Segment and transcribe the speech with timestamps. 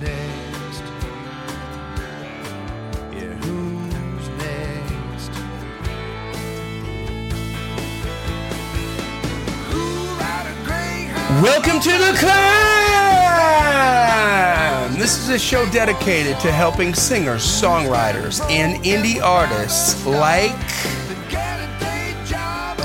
[0.00, 0.82] next?
[3.12, 5.30] Yeah, who's next?
[11.42, 12.56] Welcome to the climb.
[14.98, 20.52] This is a show dedicated to helping singers, songwriters, and indie artists like
[21.28, 22.78] Get a day job.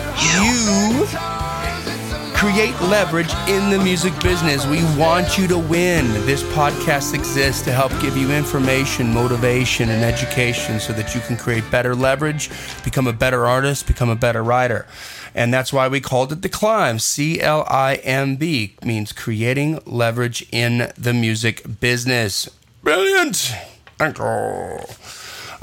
[0.44, 1.31] you
[2.42, 4.66] create leverage in the music business.
[4.66, 6.12] We want you to win.
[6.26, 11.38] This podcast exists to help give you information, motivation, and education so that you can
[11.38, 12.50] create better leverage,
[12.84, 14.88] become a better artist, become a better writer.
[15.36, 16.98] And that's why we called it The Climb.
[16.98, 22.50] C L I M B means creating leverage in the music business.
[22.82, 23.54] Brilliant.
[24.00, 24.80] Thank you.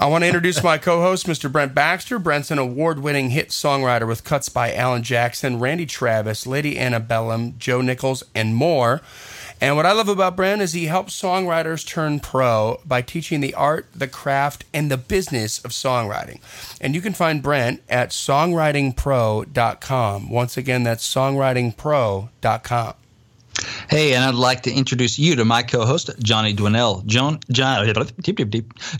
[0.01, 1.51] I want to introduce my co host, Mr.
[1.51, 2.20] Brent Baxter.
[2.20, 7.55] Brent's an award winning hit songwriter with cuts by Alan Jackson, Randy Travis, Lady Antebellum,
[7.59, 9.01] Joe Nichols, and more.
[9.61, 13.55] And what I love about Brent is he helps songwriters turn pro by teaching the
[13.55, 16.38] art, the craft, and the business of songwriting.
[16.80, 20.30] And you can find Brent at songwritingpro.com.
[20.30, 22.95] Once again, that's songwritingpro.com.
[23.88, 27.04] Hey, and I'd like to introduce you to my co-host Johnny Dwinell.
[27.06, 27.92] John, John.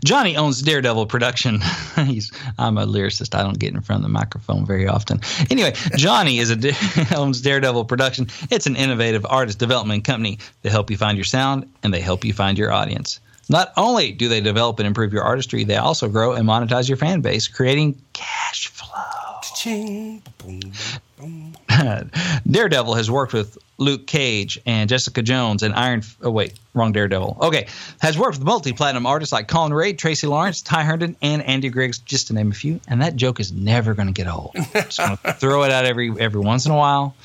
[0.04, 1.60] Johnny owns Daredevil Production.
[2.06, 3.34] He's I'm a lyricist.
[3.34, 5.20] I don't get in front of the microphone very often.
[5.50, 8.28] Anyway, Johnny is a owns Daredevil Production.
[8.50, 10.38] It's an innovative artist development company.
[10.62, 13.20] They help you find your sound and they help you find your audience.
[13.50, 16.98] Not only do they develop and improve your artistry, they also grow and monetize your
[16.98, 19.27] fan base, creating cash flow.
[19.58, 20.60] Ching, boom,
[21.18, 21.56] boom.
[22.48, 26.02] Daredevil has worked with Luke Cage and Jessica Jones and Iron.
[26.22, 27.38] Oh wait, wrong Daredevil.
[27.40, 27.66] Okay,
[28.00, 31.98] has worked with multi-platinum artists like Collin Raye, Tracy Lawrence, Ty Herndon, and Andy Griggs,
[31.98, 32.78] just to name a few.
[32.86, 34.54] And that joke is never going to get old.
[34.74, 37.16] Just going to throw it out every every once in a while.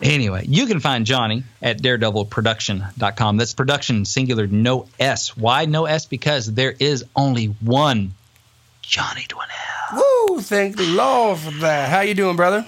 [0.00, 3.36] Anyway, you can find Johnny at daredevilproduction.com.
[3.36, 5.36] That's production singular, no S.
[5.36, 6.06] Why no S?
[6.06, 8.14] Because there is only one
[8.80, 9.75] Johnny Dwinell.
[9.94, 10.40] Woo!
[10.40, 11.88] Thank the Lord for that.
[11.88, 12.66] How you doing, brother?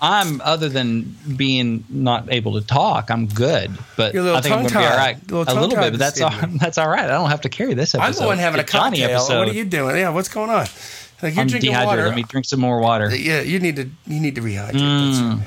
[0.00, 3.76] I'm other than being not able to talk, I'm good.
[3.96, 4.96] But a I think I'm gonna be all
[5.32, 7.04] A little a little bit, but that's all, that's all right.
[7.04, 8.06] I don't have to carry this episode.
[8.06, 9.16] I'm the one having a It's Johnny cocktail.
[9.18, 9.38] episode.
[9.40, 9.96] What are you doing?
[9.96, 10.66] Yeah, what's going on?
[11.20, 11.86] Like you're I'm drinking dehydrated.
[11.98, 12.06] water.
[12.06, 13.12] Let me drink some more water.
[13.14, 14.74] yeah, you need to you need to rehydrate.
[14.74, 15.40] Mm,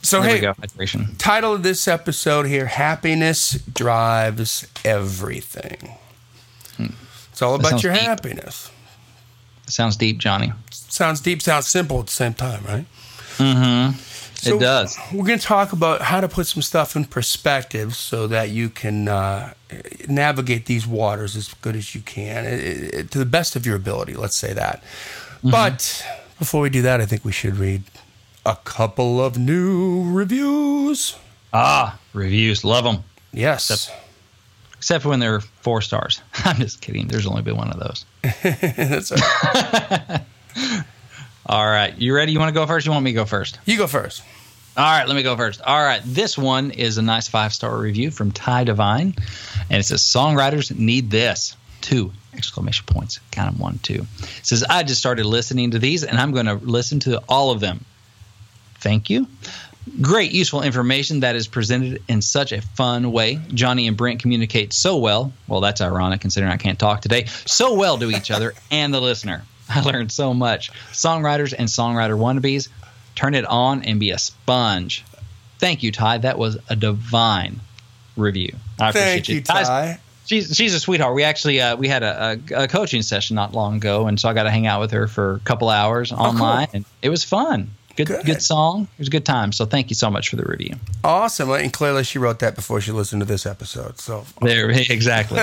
[0.00, 0.54] So there hey, go.
[0.54, 1.14] Hydration.
[1.18, 5.96] title of this episode here: Happiness drives everything.
[7.30, 7.62] It's all Hmm.
[7.62, 8.02] That about your deep.
[8.02, 8.70] happiness.
[9.66, 10.52] Sounds deep, Johnny.
[10.70, 12.84] Sounds deep, sounds simple at the same time, right?
[13.38, 13.98] Mm-hmm.
[14.34, 14.98] So it does.
[15.12, 18.68] We're going to talk about how to put some stuff in perspective so that you
[18.68, 19.54] can uh,
[20.08, 23.76] navigate these waters as good as you can, eh, eh, to the best of your
[23.76, 24.14] ability.
[24.14, 24.82] Let's say that.
[24.82, 25.50] Mm-hmm.
[25.50, 26.04] But
[26.40, 27.84] before we do that, I think we should read
[28.44, 31.16] a couple of new reviews.
[31.52, 32.64] Ah, reviews.
[32.64, 33.04] Love them.
[33.32, 33.70] Yes.
[33.70, 33.98] Except-
[34.82, 36.20] Except for when they're four stars.
[36.44, 37.06] I'm just kidding.
[37.06, 38.04] There's only been one of those.
[38.42, 40.20] That's all right.
[41.46, 41.96] All right.
[41.96, 42.32] You ready?
[42.32, 42.84] You want to go first?
[42.84, 43.60] You want me to go first?
[43.64, 44.24] you go first.
[44.76, 45.62] All right, let me go first.
[45.62, 49.14] All right, this one is a nice five star review from Ty Divine,
[49.70, 51.56] and it says songwriters need this.
[51.80, 53.20] Two exclamation points.
[53.30, 54.04] Count them one, two.
[54.18, 57.52] It says I just started listening to these, and I'm going to listen to all
[57.52, 57.84] of them.
[58.80, 59.28] Thank you.
[60.00, 63.40] Great, useful information that is presented in such a fun way.
[63.48, 65.32] Johnny and Brent communicate so well.
[65.48, 67.26] Well, that's ironic considering I can't talk today.
[67.46, 69.42] So well to each other and the listener.
[69.68, 70.70] I learned so much.
[70.92, 72.68] Songwriters and songwriter wannabes,
[73.14, 75.04] turn it on and be a sponge.
[75.58, 76.18] Thank you, Ty.
[76.18, 77.60] That was a divine
[78.16, 78.54] review.
[78.80, 80.00] I appreciate Thank you, Ty's- Ty.
[80.24, 81.14] She's she's a sweetheart.
[81.16, 84.28] We actually uh, we had a, a, a coaching session not long ago, and so
[84.28, 87.24] I got to hang out with her for a couple hours online, and it was
[87.24, 87.70] fun.
[87.96, 88.24] Good, Good.
[88.24, 88.82] good song.
[88.96, 89.52] It was a good time.
[89.52, 90.76] So thank you so much for the review.
[91.04, 91.50] Awesome.
[91.50, 93.98] And clearly, she wrote that before she listened to this episode.
[93.98, 95.40] So There, exactly.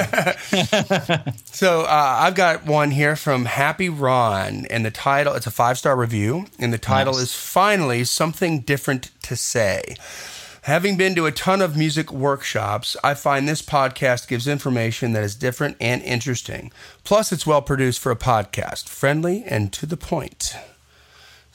[1.51, 5.77] So uh, I've got one here from Happy Ron, and the title it's a five
[5.77, 7.23] star review, and the title Nice.
[7.23, 9.95] is finally something different to say.
[10.63, 15.23] Having been to a ton of music workshops, I find this podcast gives information that
[15.23, 16.71] is different and interesting.
[17.03, 20.55] Plus, it's well produced for a podcast, friendly and to the point.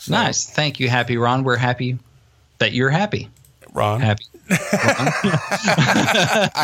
[0.04, 0.46] So, nice.
[0.48, 1.44] Thank you, Happy Ron.
[1.44, 1.98] We're happy
[2.58, 3.28] that you're happy.
[3.72, 4.00] Ron.
[4.00, 4.24] Happy.
[4.50, 4.54] I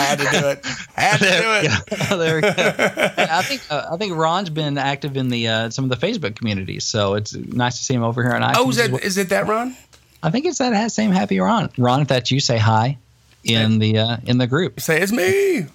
[0.09, 0.67] had to do it.
[0.97, 1.63] I had to do There, it.
[1.63, 1.69] we
[2.09, 2.19] go.
[2.19, 2.49] there we go.
[3.17, 6.37] I think uh, I think Ron's been active in the uh, some of the Facebook
[6.37, 8.55] communities, so it's nice to see him over here on iTunes.
[8.59, 9.01] Oh, is that well.
[9.03, 9.75] is it that Ron?
[10.23, 11.71] I think it's that same Happy Ron.
[11.79, 12.99] Ron, if that's you, say hi
[13.45, 14.81] in the uh, in the group.
[14.81, 15.67] Say it's me.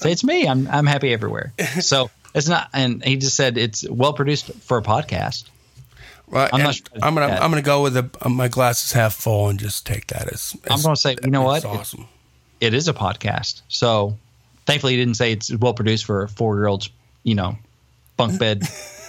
[0.00, 0.48] Say it's me.
[0.48, 1.52] I'm I'm happy everywhere.
[1.80, 2.68] So it's not.
[2.72, 5.44] And he just said it's well produced for a podcast.
[6.32, 8.90] Well, I'm not sure I'm gonna that- I'm gonna go with the, uh, my glasses
[8.92, 10.56] half full and just take that as.
[10.68, 11.64] I'm gonna say, you know what?
[11.64, 12.08] Awesome.
[12.60, 13.60] It is a podcast.
[13.68, 14.16] So
[14.64, 16.88] Thankfully, he didn't say it's well produced for a four year old's,
[17.24, 17.56] you know,
[18.16, 18.62] bunk bed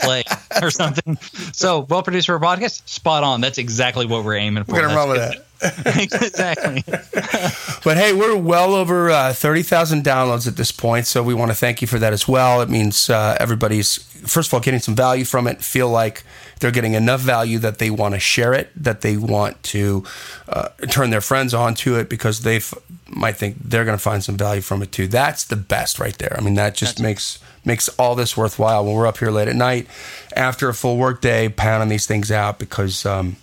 [0.00, 0.24] play
[0.62, 1.16] or something.
[1.52, 3.40] So well produced for a podcast, spot on.
[3.40, 4.72] That's exactly what we're aiming for.
[4.72, 5.38] We're gonna That's run with good.
[5.38, 5.44] that.
[6.24, 6.84] exactly.
[7.84, 11.06] But hey, we're well over uh, 30,000 downloads at this point.
[11.06, 12.60] So we want to thank you for that as well.
[12.60, 13.96] It means uh, everybody's,
[14.26, 16.22] first of all, getting some value from it, feel like
[16.60, 20.04] they're getting enough value that they want to share it, that they want to
[20.48, 22.74] uh, turn their friends onto it because they f-
[23.08, 25.08] might think they're going to find some value from it too.
[25.08, 26.36] That's the best right there.
[26.38, 29.46] I mean, that just That's- makes makes all this worthwhile when we're up here late
[29.46, 29.86] at night
[30.34, 33.36] after a full work day pounding these things out because um,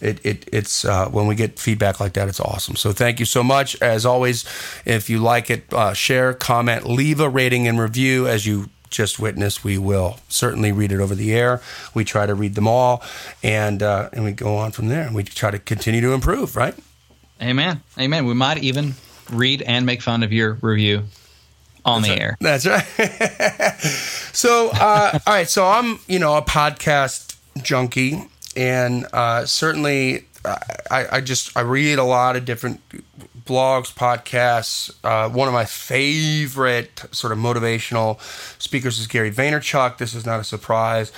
[0.00, 2.76] it, it it's uh, when we get feedback like that, it's awesome.
[2.76, 3.80] So thank you so much.
[3.82, 4.44] As always,
[4.86, 8.28] if you like it, uh, share, comment, leave a rating and review.
[8.28, 11.60] As you just witnessed, we will certainly read it over the air.
[11.94, 13.02] We try to read them all,
[13.42, 15.02] and uh, and we go on from there.
[15.02, 16.54] And we try to continue to improve.
[16.54, 16.74] Right?
[17.42, 17.82] Amen.
[17.98, 18.24] Amen.
[18.24, 18.94] We might even
[19.30, 21.04] read and make fun of your review
[21.84, 22.36] on the air.
[22.40, 22.84] That's right.
[24.32, 25.48] so, uh, all right.
[25.48, 31.98] So I'm, you know, a podcast junkie, and uh, certainly, I, I just I read
[31.98, 32.80] a lot of different
[33.48, 34.94] blogs, podcasts.
[35.02, 38.20] Uh, one of my favorite sort of motivational
[38.60, 39.98] speakers is Gary Vaynerchuk.
[39.98, 41.10] This is not a surprise.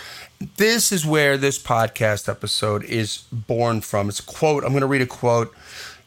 [0.56, 4.08] This is where this podcast episode is born from.
[4.08, 4.64] It's a quote.
[4.64, 5.54] I'm going to read a quote.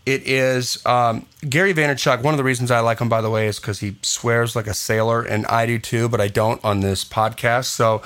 [0.05, 2.23] It is um, Gary Vaynerchuk.
[2.23, 4.67] One of the reasons I like him, by the way, is because he swears like
[4.67, 7.65] a sailor, and I do too, but I don't on this podcast.
[7.67, 8.01] So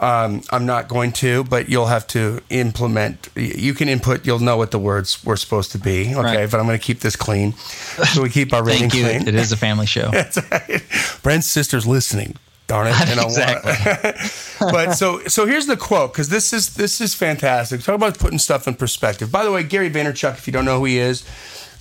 [0.00, 3.28] um, I'm not going to, but you'll have to implement.
[3.36, 4.26] You can input.
[4.26, 6.12] You'll know what the words were supposed to be.
[6.16, 6.50] Okay, Right.
[6.50, 9.28] but I'm going to keep this clean, so we keep our rating clean.
[9.28, 10.10] It is a family show.
[11.22, 12.34] Brent's sister's listening.
[12.66, 12.94] Darn it!
[13.08, 14.14] And I wanna-
[14.72, 17.82] but so so here's the quote because this is this is fantastic.
[17.82, 19.30] Talk about putting stuff in perspective.
[19.30, 21.24] By the way, Gary Vaynerchuk, if you don't know who he is,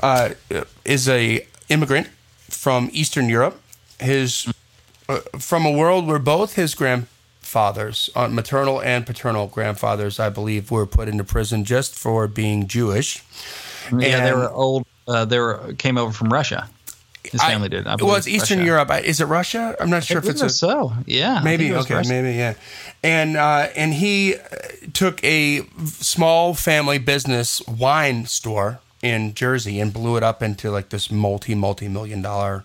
[0.01, 0.31] uh,
[0.83, 2.07] is a immigrant
[2.49, 3.59] from Eastern Europe.
[3.99, 4.51] His
[5.09, 10.69] uh, from a world where both his grandfathers, uh, maternal and paternal grandfathers, I believe,
[10.69, 13.23] were put into prison just for being Jewish.
[13.91, 14.85] Yeah, they were old.
[15.07, 16.69] Uh, they were came over from Russia.
[17.31, 17.87] His I- family did.
[17.87, 18.67] I well, it's Eastern Russia.
[18.67, 18.91] Europe.
[18.91, 19.75] I- Is it Russia?
[19.79, 20.93] I'm not sure I if it's a so.
[21.05, 22.09] Yeah, maybe think it was okay Russia.
[22.09, 22.53] maybe yeah
[23.03, 24.39] and uh, and he uh,
[24.93, 30.89] took a small family business wine store in jersey and blew it up into like
[30.89, 32.63] this multi multi million dollar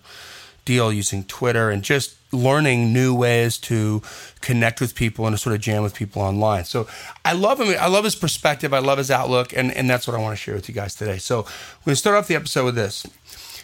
[0.65, 4.01] deal using twitter and just learning new ways to
[4.39, 6.87] connect with people and to sort of jam with people online so
[7.25, 10.15] i love him i love his perspective i love his outlook and, and that's what
[10.15, 12.35] i want to share with you guys today so we're going to start off the
[12.35, 13.05] episode with this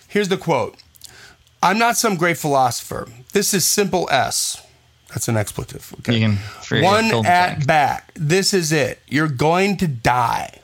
[0.10, 0.76] here's the quote
[1.68, 4.62] i'm not some great philosopher this is simple s
[5.10, 5.94] that's an expletive.
[6.00, 6.22] Okay.
[6.84, 8.12] One fill in the at bat.
[8.16, 9.00] This is it.
[9.08, 10.60] You're going to die.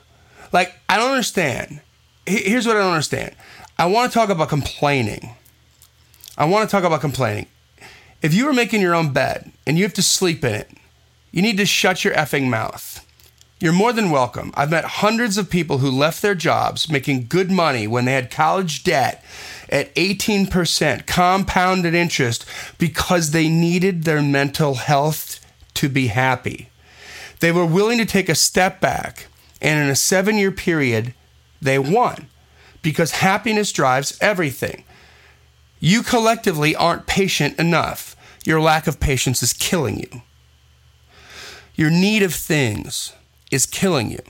[0.52, 1.80] Like, I don't understand.
[2.26, 3.34] Here's what I don't understand.
[3.78, 5.30] I want to talk about complaining.
[6.36, 7.46] I want to talk about complaining.
[8.22, 10.70] If you are making your own bed and you have to sleep in it,
[11.32, 13.04] you need to shut your effing mouth.
[13.60, 14.52] You're more than welcome.
[14.54, 18.30] I've met hundreds of people who left their jobs making good money when they had
[18.30, 19.24] college debt
[19.74, 22.46] at 18% compounded interest
[22.78, 25.44] because they needed their mental health
[25.74, 26.70] to be happy.
[27.40, 29.26] They were willing to take a step back,
[29.60, 31.12] and in a seven year period,
[31.60, 32.28] they won
[32.82, 34.84] because happiness drives everything.
[35.80, 38.14] You collectively aren't patient enough.
[38.44, 40.22] Your lack of patience is killing you.
[41.74, 43.12] Your need of things
[43.50, 44.20] is killing you.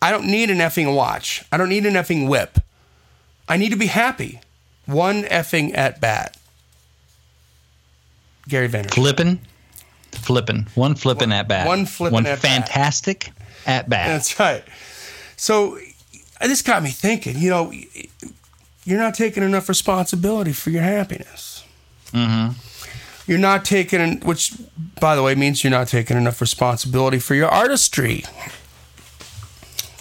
[0.00, 1.44] I don't need an effing watch.
[1.52, 2.58] I don't need an effing whip.
[3.48, 4.40] I need to be happy.
[4.86, 6.36] One effing at bat.
[8.48, 8.94] Gary Vaynerchuk.
[8.94, 9.40] Flipping,
[10.12, 12.50] flipping, one flipping at bat, one flipping one at bat.
[12.66, 13.30] fantastic
[13.66, 14.08] at bat.
[14.08, 14.62] That's right.
[15.36, 15.78] So
[16.40, 17.38] this got me thinking.
[17.38, 17.72] You know,
[18.84, 21.64] you're not taking enough responsibility for your happiness.
[22.12, 22.52] Mm-hmm.
[23.26, 24.52] You're not taking, which,
[25.00, 28.24] by the way, means you're not taking enough responsibility for your artistry.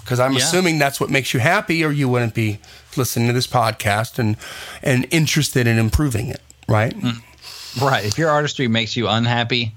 [0.01, 0.39] Because I'm Yeah.
[0.39, 2.59] assuming that's what makes you happy, or you wouldn't be
[2.97, 4.37] listening to this podcast and
[4.81, 6.93] and interested in improving it, right?
[7.81, 8.05] Right.
[8.05, 9.73] If your artistry makes you unhappy,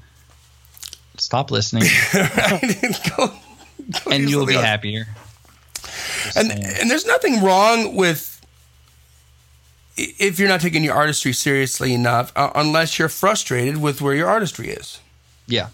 [1.17, 1.85] stop listening,
[3.17, 4.65] Go- go and you'll be else.
[4.65, 5.07] happier.
[6.25, 6.65] Just and saying.
[6.81, 8.33] and there's nothing wrong with
[9.97, 14.29] if you're not taking your artistry seriously enough uh, unless you're frustrated with where your
[14.29, 15.01] artistry is
[15.47, 15.69] yeah,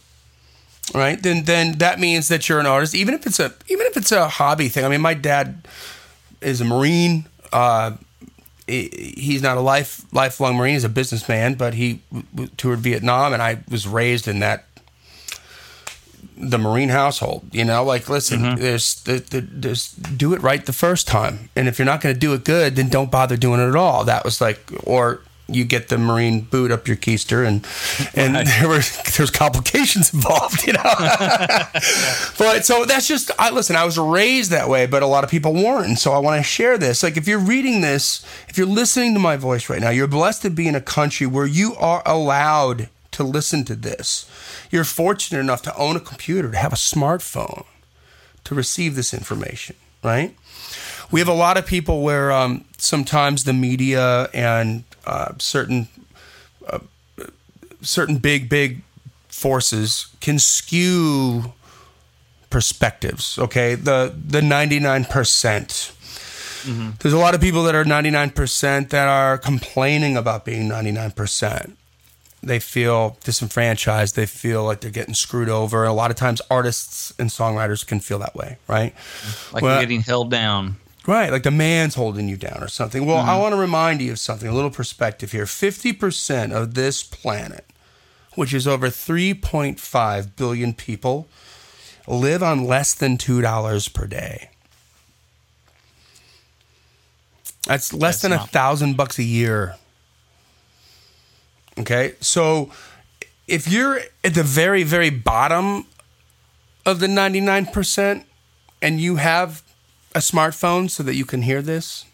[0.95, 3.97] right then then that means that you're an artist even if it's a even if
[3.97, 5.67] it's a hobby thing i mean my dad
[6.41, 7.93] is a marine uh
[8.67, 12.79] he- he's not a life lifelong marine he's a businessman but he w- w- toured
[12.81, 14.65] vietnam and i was raised in that
[16.37, 17.45] the Marine household.
[17.53, 21.69] You know, like listen, there's, the, the, there's do it right the first time, and
[21.69, 24.05] if you're not going to do it good, then don't bother doing it at all.
[24.05, 27.67] That was like, or you get the Marine boot up your keister, and
[28.15, 28.81] and there were
[29.17, 30.67] there's complications involved.
[30.67, 30.83] You know,
[32.39, 33.77] but so that's just I listen.
[33.77, 36.39] I was raised that way, but a lot of people weren't, and so I want
[36.39, 37.03] to share this.
[37.03, 40.43] Like if you're reading this, if you're listening to my voice right now, you're blessed
[40.43, 44.29] to be in a country where you are allowed to listen to this.
[44.71, 47.67] You're fortunate enough to own a computer, to have a smartphone,
[48.45, 50.35] to receive this information, right?
[51.11, 55.89] We have a lot of people where um, sometimes the media and uh, certain
[56.67, 56.79] uh,
[57.81, 58.83] certain big big
[59.29, 61.53] forces can skew
[62.51, 63.39] perspectives.
[63.39, 65.93] Okay, the the ninety nine percent.
[67.01, 71.73] There's a lot of people that are 99% that are complaining about being 99%
[72.43, 74.17] they feel disenfranchised.
[74.17, 75.85] They feel like they're getting screwed over.
[75.85, 78.95] A lot of times, artists and songwriters can feel that way, right?
[79.53, 80.77] Like Well- you're getting held down.
[81.07, 83.05] Right, like the man's holding you down or something.
[83.05, 83.41] Well, I mm-hmm.
[83.41, 85.45] want to remind you of something, a little perspective here.
[85.45, 87.67] 50% of this planet,
[88.35, 91.27] which is over 3.5 billion people,
[92.07, 94.51] live on less than $2 per day.
[97.67, 99.77] That's less That's than a thousand bucks a year.
[101.79, 102.71] Okay, so
[103.49, 105.87] if you're at the very, very bottom
[106.85, 108.25] of the 99%
[108.81, 109.63] and you have
[110.15, 112.05] a smartphone so that you can hear this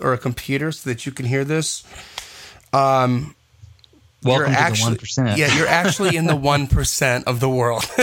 [0.00, 1.84] or a computer so that you can hear this,
[2.72, 3.34] um,
[4.24, 5.38] Welcome to actually, the one percent.
[5.38, 7.84] Yeah, you're actually in the 1% of the world.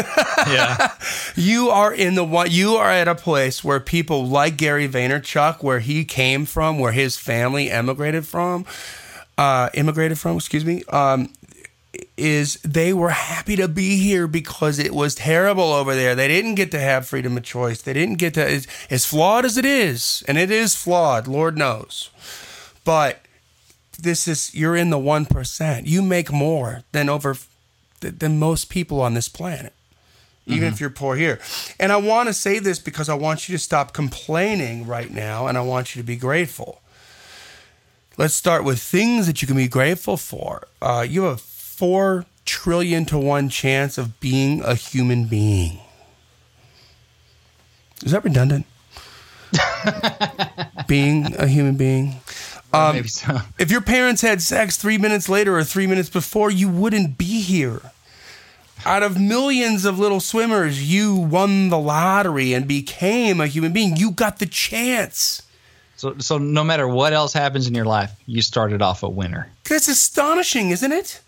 [0.47, 0.93] yeah.
[1.35, 5.62] you are in the one you are at a place where people like Gary Vaynerchuk
[5.62, 8.65] where he came from where his family emigrated from
[9.38, 11.29] uh immigrated from excuse me um
[12.17, 16.15] is they were happy to be here because it was terrible over there.
[16.15, 17.81] They didn't get to have freedom of choice.
[17.81, 21.57] They didn't get to as, as flawed as it is, and it is flawed, Lord
[21.57, 22.10] knows.
[22.84, 23.22] But
[24.00, 25.88] this is you're in the 1%.
[25.88, 27.38] You make more than over
[28.01, 29.74] than most people on this planet
[30.48, 31.39] even if you're poor here.
[31.79, 35.48] And I want to say this because I want you to stop complaining right now
[35.48, 36.81] and I want you to be grateful.
[38.17, 40.67] Let's start with things that you can be grateful for.
[40.81, 41.41] Uh, you have
[41.77, 45.79] four trillion to one chance of being a human being.
[48.03, 48.65] Is that redundant?
[50.88, 52.15] being a human being.
[52.74, 53.39] Um, Maybe so.
[53.58, 57.41] If your parents had sex three minutes later or three minutes before, you wouldn't be
[57.41, 57.82] here.
[58.86, 63.96] Out of millions of little swimmers, you won the lottery and became a human being.
[63.96, 65.41] You got the chance.
[65.96, 69.50] So, so no matter what else happens in your life, you started off a winner.
[69.63, 71.22] That's astonishing, isn't it?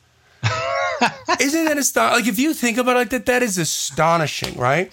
[1.39, 2.19] Isn't that astonishing?
[2.19, 4.91] Like, if you think about it like that, that is astonishing, right?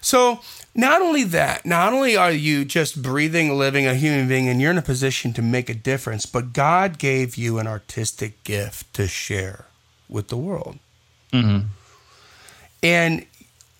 [0.00, 0.40] So,
[0.74, 4.70] not only that, not only are you just breathing, living a human being, and you're
[4.70, 9.08] in a position to make a difference, but God gave you an artistic gift to
[9.08, 9.66] share
[10.08, 10.78] with the world.
[11.32, 11.66] Mm-hmm.
[12.82, 13.26] And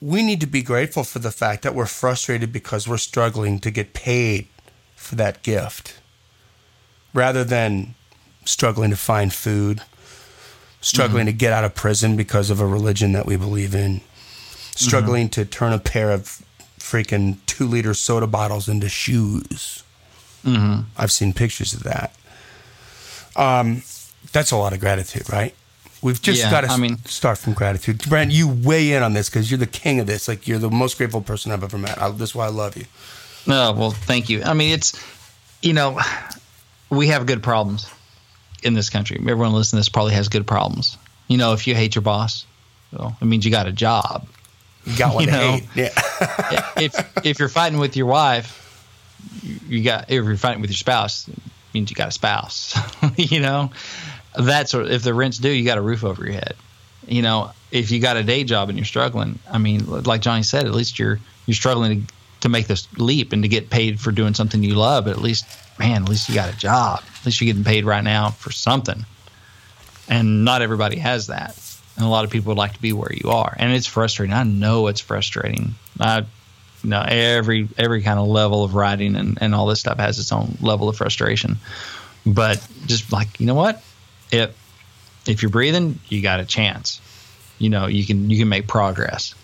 [0.00, 3.71] we need to be grateful for the fact that we're frustrated because we're struggling to
[3.71, 4.47] get paid
[4.97, 6.00] for that gift
[7.12, 7.95] rather than
[8.45, 9.83] struggling to find food,
[10.80, 11.32] struggling mm-hmm.
[11.32, 14.00] to get out of prison because of a religion that we believe in,
[14.75, 15.42] struggling mm-hmm.
[15.42, 16.42] to turn a pair of
[16.78, 19.82] freaking two liter soda bottles into shoes.
[20.44, 20.82] Mm-hmm.
[20.96, 22.14] I've seen pictures of that.
[23.37, 23.82] Um,
[24.32, 25.54] that's a lot of gratitude, right?
[26.02, 28.08] We've just Yeah, got to I mean- start from gratitude.
[28.08, 30.28] Brent, you weigh in on this because you're the king of this.
[30.28, 32.00] Like you're the most grateful person I've ever met.
[32.00, 32.87] I, that's why I love you.
[33.46, 34.42] No, well, thank you.
[34.42, 34.99] I mean, it's,
[35.62, 36.00] you know,
[36.88, 37.87] we have good problems
[38.62, 39.17] in this country.
[39.21, 40.97] Everyone listening to this probably has good problems.
[41.29, 42.45] You know, if you hate your boss,
[42.93, 44.26] well, it means you got a job.
[44.85, 45.52] You got one You to know.
[45.52, 45.69] hate.
[45.75, 46.71] Yeah.
[46.76, 48.57] if if you're fighting with your wife,
[49.69, 51.37] you got if you're fighting with your spouse, it
[51.75, 52.75] means you got a spouse.
[53.17, 53.71] you know,
[54.38, 56.55] that's what if the rent's due, you got a roof over your head.
[57.07, 60.43] You know, if you got a day job and you're struggling, I mean, like Johnny
[60.43, 64.00] said, at least you're you're struggling to to make this leap and to get paid
[64.00, 65.07] for doing something you love.
[65.09, 65.47] At least,
[65.80, 67.00] man, at least you got a job.
[67.20, 69.06] At least you're getting paid right now for something.
[70.08, 71.58] And not everybody has that.
[71.96, 73.56] And a lot of people would like to be where you are.
[73.58, 74.34] And it's frustrating.
[74.34, 75.75] I know it's frustrating.
[75.99, 76.26] I
[76.82, 80.18] you know every every kind of level of writing and, and all this stuff has
[80.18, 81.56] its own level of frustration.
[82.26, 83.82] But just like, you know what?
[84.30, 84.54] If
[85.26, 87.00] if you're breathing, you got a chance.
[87.58, 89.34] You know, you can you can make progress.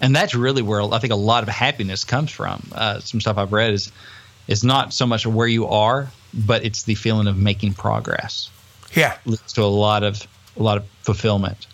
[0.00, 2.62] And that's really where I think a lot of happiness comes from.
[2.72, 3.90] Uh, some stuff I've read is
[4.48, 8.50] is not so much where you are, but it's the feeling of making progress
[8.94, 9.16] Yeah.
[9.26, 10.26] leads to a lot of
[10.56, 11.66] a lot of fulfillment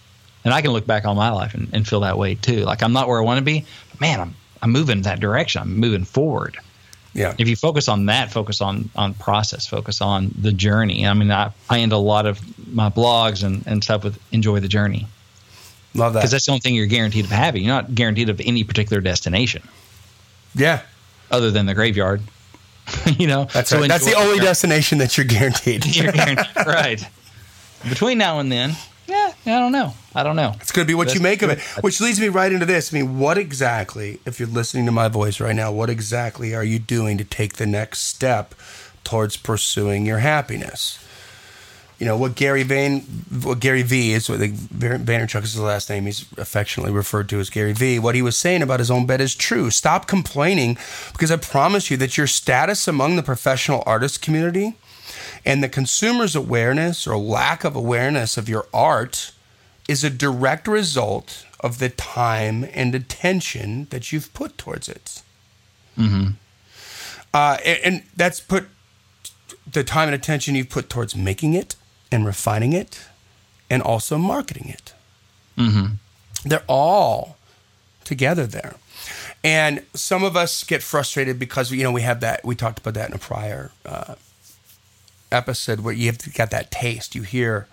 [0.45, 2.65] And I can look back on my life and, and feel that way too.
[2.65, 5.63] Like I'm not where I want to be, but man, I'm I'm moving that direction.
[5.63, 6.59] I'm moving forward.
[7.15, 7.35] Yeah.
[7.39, 11.07] If you focus on that, focus on on process, focus on the journey.
[11.07, 12.41] I mean, I, I end a lot of
[12.75, 15.07] my blogs and, and stuff with enjoy the journey
[15.95, 16.21] Love that.
[16.21, 17.63] because that's the only thing you're guaranteed of having.
[17.65, 19.63] You're not guaranteed of any particular destination
[20.55, 20.81] yeah.
[21.31, 22.21] other than the graveyard.
[23.19, 23.89] you know, That's So right.
[23.89, 24.47] That's the only journey.
[24.47, 25.85] destination that you're guaranteed.
[25.97, 27.03] You're guaranteed- right.
[27.89, 28.73] Between now and then,
[29.07, 29.93] yeah, I don't know.
[30.15, 30.53] I don't know.
[30.61, 31.61] It's going to be what you That's make of it.
[31.83, 32.93] Which leads me right into this.
[32.95, 36.65] I mean, what exactly, if you're listening to my voice right now, what exactly are
[36.65, 38.55] you doing to take the next step
[39.03, 40.99] towards pursuing your happiness?
[42.05, 43.01] You know what Gary Vayne,
[43.45, 46.05] what Gary V is what the Vaynerchuk is his last name.
[46.05, 47.99] He's affectionately referred to as Gary V.
[47.99, 49.71] What he was saying about his own bed is true.
[49.71, 50.77] Stop complaining
[51.13, 54.75] because I promise you that your status among the professional artist community
[55.47, 59.33] and the consumer's awareness or lack of awareness of your art
[59.89, 65.23] is a direct result of the time and attention that you've put towards it.
[67.33, 68.67] Uh, and, and that's put
[69.73, 71.77] the time and attention you've put towards making it
[72.15, 73.03] and refining it
[73.69, 74.95] and also marketing it.
[76.45, 77.37] They're all
[78.05, 78.75] together there.
[79.43, 82.45] And some of us get frustrated because you know we have that.
[82.45, 84.15] We talked about that in a prior uh,
[85.31, 87.15] episode where you have got that taste.
[87.15, 87.67] You hear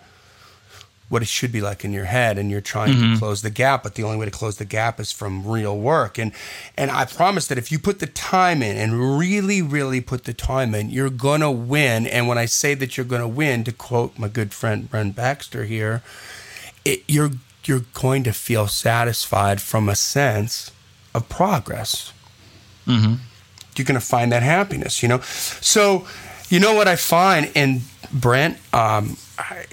[1.12, 3.82] what it should be like in your head, and you're trying to close the gap.
[3.82, 6.16] But the only way to close the gap is from real work.
[6.16, 6.32] And
[6.74, 10.32] and I promise that if you put the time in and really, really put the
[10.32, 12.06] time in, you're gonna win.
[12.06, 15.64] And when I say that you're gonna win, to quote my good friend Bren Baxter
[15.64, 16.02] here,
[16.84, 17.32] it, you're
[17.64, 20.70] you're going to feel satisfied from a sense
[21.14, 22.12] of progress.
[22.86, 23.14] Mm-hmm.
[23.76, 25.20] You're going to find that happiness, you know.
[25.20, 26.06] So,
[26.48, 29.66] you know what I find, and Brent, um, I,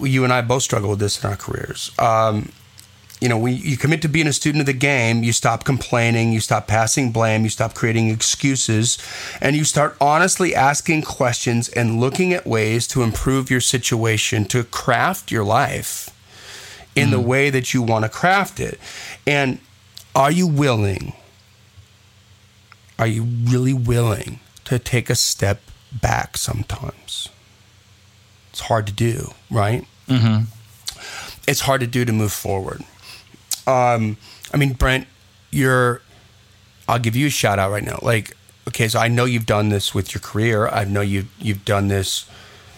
[0.00, 1.90] you and I both struggle with this in our careers.
[1.98, 2.50] Um,
[3.20, 6.32] you know, we you commit to being a student of the game, you stop complaining,
[6.32, 8.98] you stop passing blame, you stop creating excuses,
[9.40, 14.64] and you start honestly asking questions and looking at ways to improve your situation, to
[14.64, 16.10] craft your life
[16.94, 18.78] in the way that you want to craft it.
[19.26, 19.58] And
[20.14, 21.14] are you willing?
[22.98, 25.60] Are you really willing to take a step
[25.92, 27.28] back sometimes?
[28.50, 29.84] It's hard to do, right?
[30.08, 30.44] Mm-hmm.
[31.48, 32.82] it's hard to do to move forward.
[33.66, 34.16] Um,
[34.52, 35.06] I mean, Brent,
[35.50, 36.00] you're.
[36.86, 37.98] I'll give you a shout out right now.
[38.02, 38.36] Like,
[38.68, 40.68] okay, so I know you've done this with your career.
[40.68, 42.28] I know you you've done this.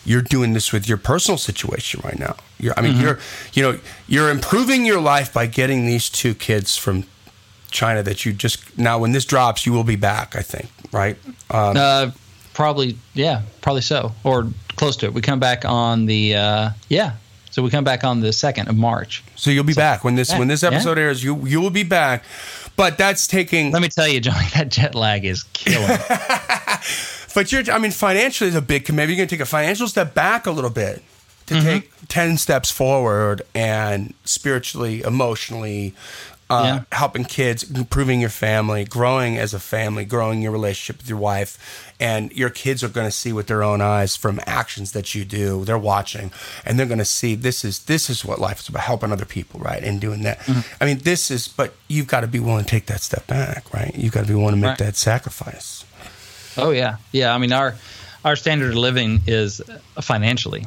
[0.04, 2.36] You're doing this with your personal situation right now.
[2.60, 3.18] You're, I mean, you're,
[3.54, 7.02] you know, you're improving your life by getting these two kids from
[7.72, 8.98] China that you just now.
[9.00, 10.36] When this drops, you will be back.
[10.36, 11.16] I think, right?
[11.50, 12.10] Um, Uh,
[12.54, 15.14] probably, yeah, probably so, or close to it.
[15.14, 17.12] We come back on the, uh, yeah.
[17.50, 19.24] So we come back on the second of March.
[19.34, 20.68] so you'll be back when this yeah, when this yeah.
[20.70, 21.24] episode airs.
[21.24, 22.22] You you will be back,
[22.76, 23.72] but that's taking.
[23.72, 25.98] Let me tell you, Johnny, that jet lag is killing.
[27.34, 28.90] But you're, I mean, financially is a big.
[28.90, 31.02] Maybe you're going to take a financial step back a little bit
[31.46, 31.66] to Mm-hmm.
[31.66, 35.92] take ten steps forward, and spiritually, emotionally,
[36.48, 36.96] uh, Yeah.
[36.98, 41.59] helping kids, improving your family, growing as a family, growing your relationship with your wife,
[41.98, 45.24] and your kids are going to see with their own eyes from actions that you
[45.24, 45.64] do.
[45.64, 46.30] They're watching,
[46.64, 49.24] and they're going to see this is this is what life is about: helping other
[49.24, 50.38] people, right, and doing that.
[50.40, 50.82] Mm-hmm.
[50.82, 51.48] I mean, this is.
[51.48, 53.92] But you've got to be willing to take that step back, right?
[53.96, 54.78] You've got to be willing to make Right.
[54.78, 55.85] that sacrifice.
[56.56, 57.35] Oh yeah, yeah.
[57.35, 57.74] I mean, our
[58.24, 60.66] our standard of living is uh, financially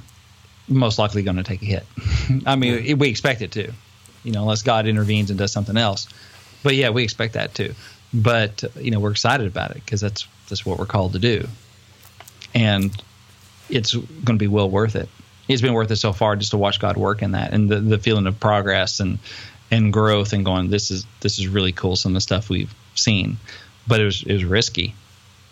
[0.68, 1.86] most likely going to take a hit.
[2.46, 3.72] I mean, we expect it to,
[4.24, 6.08] you know, unless God intervenes and does something else.
[6.64, 7.74] But yeah, we expect that too.
[8.14, 11.48] But you know, we're excited about it because that's that's what we're called to do,
[12.54, 12.92] and
[13.70, 15.10] it's going to be well worth it.
[15.48, 17.80] It's been worth it so far just to watch God work in that and the,
[17.80, 19.20] the feeling of progress and
[19.72, 22.74] and growth and going this is this is really cool some of the stuff we've
[22.96, 23.38] seen,
[23.88, 24.96] but it was it was risky.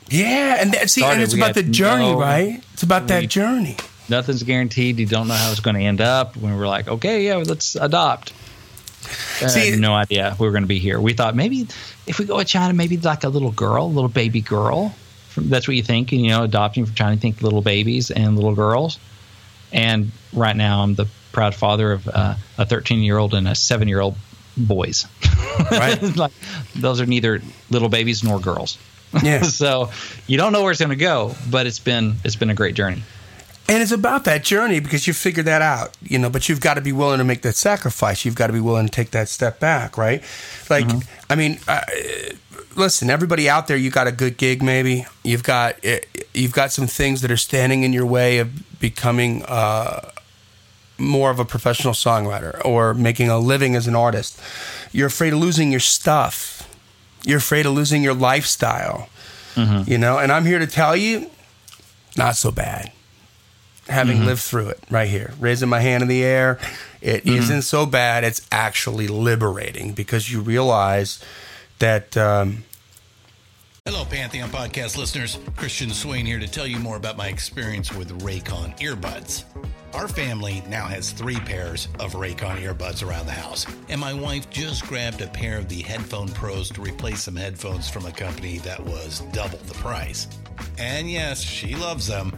[0.10, 2.63] Yeah, and that, see, and it's about the journey, no- right?
[2.73, 3.75] It's about that journey.
[4.08, 4.99] nothing's guaranteed.
[4.99, 6.38] You don't know how it's going to end up.
[6.38, 8.32] When we're like, okay, yeah, let's adopt.
[9.41, 10.99] I See- had no idea we were going to be here.
[10.99, 11.67] We thought maybe
[12.05, 14.95] if we go to China, maybe like a little girl, a little baby girl.
[15.36, 18.36] That's what you think, and you know, adopting from China, you think little babies and
[18.36, 18.97] little girls.
[19.71, 23.53] And right now, I'm the proud father of uh, a 13 year old and a
[23.53, 24.15] seven year old
[24.57, 25.05] boys.
[25.69, 26.01] Right.
[26.15, 26.31] like
[26.75, 28.79] those are neither little babies nor girls.
[29.21, 29.41] Yeah.
[29.43, 29.91] so
[30.25, 32.75] you don't know where it's going to go, but it's been it's been a great
[32.75, 33.03] journey.
[33.69, 36.75] And it's about that journey because you figured that out, you know, but you've got
[36.75, 38.23] to be willing to make that sacrifice.
[38.23, 40.23] You've got to be willing to take that step back, right?
[40.69, 40.88] Like,
[41.30, 41.82] I mean, uh,
[42.77, 45.06] listen, everybody out there, you got a good gig, maybe.
[45.23, 45.97] You've got uh,
[46.34, 50.12] you've got some things that are standing in your way of becoming uh,
[50.97, 54.39] more of a professional songwriter or making a living as an artist,
[54.91, 56.63] you're afraid of losing your stuff.
[57.25, 59.10] You're afraid of losing your lifestyle.
[59.88, 61.30] You know, and I'm here to tell you,
[62.15, 62.91] not so bad.
[63.88, 66.60] Having lived through it right here, raising my hand in the air,
[67.02, 68.23] it not so bad.
[68.23, 71.23] It's actually liberating because you realize
[71.80, 72.63] that um,
[73.88, 75.39] Hello, Pantheon podcast listeners.
[75.56, 79.45] Christian Swain here to tell you more about my experience with Raycon earbuds.
[79.93, 84.50] Our family now has three pairs of Raycon earbuds around the house, and my wife
[84.50, 88.58] just grabbed a pair of the Headphone Pros to replace some headphones from a company
[88.58, 90.28] that was double the price.
[90.78, 92.38] And yes, she loves them.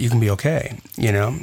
[0.00, 0.78] You can be okay.
[0.96, 1.38] You know,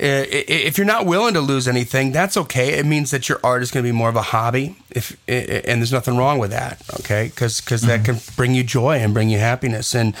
[0.00, 2.74] i- if you're not willing to lose anything, that's okay.
[2.78, 4.76] It means that your art is going to be more of a hobby.
[4.90, 7.24] If and there's nothing wrong with that, okay?
[7.26, 9.94] Because because that can bring you joy and bring you happiness.
[9.94, 10.14] And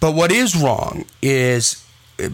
[0.00, 1.82] but what is wrong is
[2.22, 2.30] uh,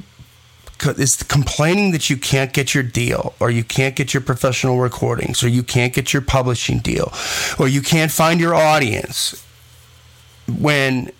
[0.98, 5.42] is complaining that you can't get your deal or you can't get your professional recordings
[5.42, 7.12] or you can't get your publishing deal
[7.58, 9.44] or you can't find your audience
[10.58, 11.10] when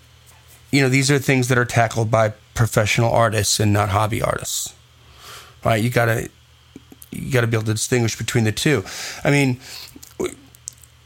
[0.71, 4.73] you know these are things that are tackled by professional artists and not hobby artists
[5.65, 5.81] right?
[5.81, 6.29] You gotta
[7.11, 8.83] you gotta be able to distinguish between the two.
[9.23, 9.59] I mean
[10.19, 10.33] we-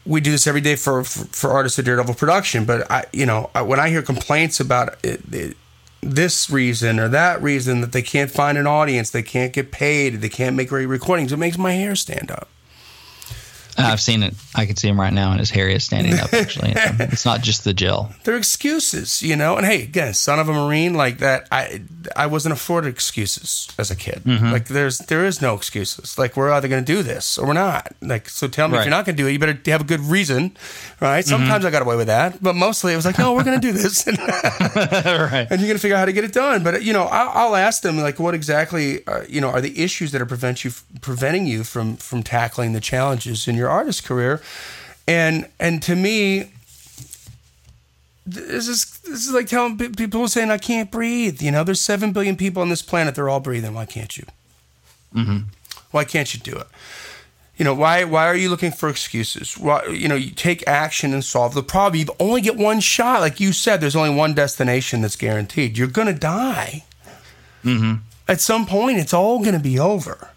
[0.06, 3.26] we do this every day for for, for artists at daredevil production but i you
[3.26, 5.58] know I- when i hear complaints about it, it,
[6.02, 10.22] this reason or that reason that they can't find an audience they can't get paid
[10.22, 12.48] they can't make great recordings it makes my hair stand up
[13.86, 14.34] I've seen it.
[14.56, 16.34] I can see him right now, and his hair is standing up.
[16.34, 18.12] Actually, it's not just the gel.
[18.24, 19.56] they're excuses, you know.
[19.56, 21.48] And hey, again, son of a marine like that.
[21.52, 21.82] I
[22.16, 24.22] I wasn't afforded excuses as a kid.
[24.26, 24.52] Mm-hmm.
[24.52, 26.18] Like there's there is no excuses.
[26.18, 27.94] Like we're either going to do this or we're not.
[28.02, 29.86] Like so, tell me if you're not going to do it, you better have a
[29.86, 30.58] good reason,
[31.00, 31.24] right?
[31.24, 31.30] Mm-hmm.
[31.30, 33.68] Sometimes I got away with that, but mostly it was like, no, we're going to
[33.68, 35.48] do this, and right.
[35.50, 36.64] you're going to figure out how to get it done.
[36.64, 39.84] But you know, I'll, I'll ask them like, what exactly, uh, you know, are the
[39.84, 44.04] issues that are prevent you preventing you from from tackling the challenges in your artist
[44.06, 44.42] career?
[45.08, 46.52] And and to me,
[48.26, 51.42] this is this is like telling people saying I can't breathe.
[51.42, 53.16] You know, there's seven billion people on this planet.
[53.16, 53.74] They're all breathing.
[53.74, 54.26] Why can't you?
[55.16, 55.38] Mm-hmm.
[55.92, 56.68] Why can't you do it?
[57.58, 59.58] You know, why why are you looking for excuses?
[59.58, 62.00] Why, you know, you take action and solve the problem.
[62.00, 63.82] You only get one shot, like you said.
[63.82, 65.78] There's only one destination that's guaranteed.
[65.78, 66.84] You're gonna die.
[67.64, 68.02] Mm-hmm.
[68.28, 70.30] At some point, it's all gonna be over.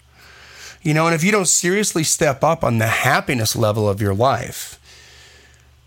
[0.83, 4.15] You know, and if you don't seriously step up on the happiness level of your
[4.15, 4.79] life,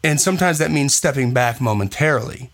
[0.04, 2.52] and sometimes that means stepping back momentarily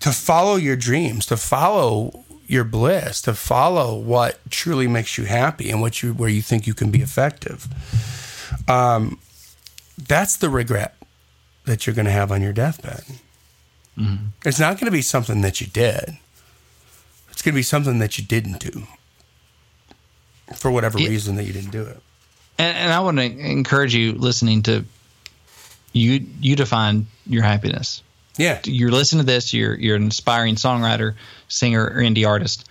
[0.00, 5.70] to follow your dreams, to follow your bliss, to follow what truly makes you happy
[5.70, 7.66] and what you where you think you can be effective.
[8.68, 9.18] Um,
[9.96, 10.94] that's the regret
[11.64, 13.02] that you're going to have on your deathbed.
[14.44, 16.18] It's not going to be something that you did.
[17.30, 18.86] It's going to be something that you didn't do
[20.54, 22.00] for whatever reason that you didn't do it.
[22.58, 24.84] And, and I want to encourage you listening to
[25.92, 26.26] you.
[26.40, 28.02] You define your happiness.
[28.36, 28.60] Yeah.
[28.64, 29.52] You're listening to this.
[29.52, 31.14] You're you're an aspiring songwriter,
[31.48, 32.68] singer, or indie artist,